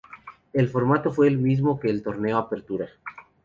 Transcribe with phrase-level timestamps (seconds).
[0.51, 2.87] El formato fue el mismo que el Torneo Apertura.